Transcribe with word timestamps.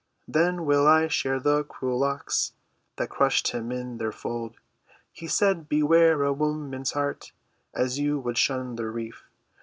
'""Then 0.27 0.65
will 0.65 0.87
I 0.87 1.07
shear 1.07 1.39
the 1.39 1.63
cruel 1.63 1.99
locks 1.99 2.53
That 2.95 3.09
crushed 3.11 3.49
him 3.51 3.71
in 3.71 3.99
their 3.99 4.11
fold." 4.11 4.55
"He 5.11 5.27
said, 5.27 5.69
'Beware 5.69 6.23
a 6.23 6.33
woman's 6.33 6.93
heart 6.93 7.33
As 7.75 7.99
you 7.99 8.17
would 8.19 8.39
shun 8.39 8.77
the 8.77 8.87
reef. 8.89 9.29